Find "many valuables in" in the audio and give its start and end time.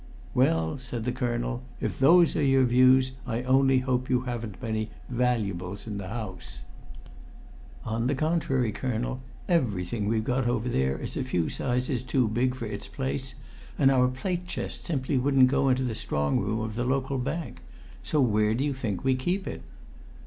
4.59-5.99